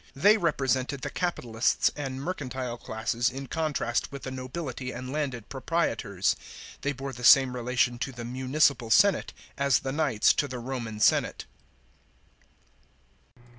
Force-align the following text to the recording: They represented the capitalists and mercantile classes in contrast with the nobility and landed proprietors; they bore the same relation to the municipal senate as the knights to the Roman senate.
They 0.15 0.35
represented 0.35 1.01
the 1.01 1.11
capitalists 1.11 1.91
and 1.95 2.19
mercantile 2.19 2.75
classes 2.79 3.29
in 3.29 3.45
contrast 3.45 4.11
with 4.11 4.23
the 4.23 4.31
nobility 4.31 4.91
and 4.91 5.11
landed 5.11 5.47
proprietors; 5.47 6.35
they 6.81 6.91
bore 6.91 7.13
the 7.13 7.23
same 7.23 7.55
relation 7.55 7.99
to 7.99 8.11
the 8.11 8.25
municipal 8.25 8.89
senate 8.89 9.31
as 9.59 9.81
the 9.81 9.91
knights 9.91 10.33
to 10.33 10.47
the 10.47 10.57
Roman 10.57 10.99
senate. 10.99 11.45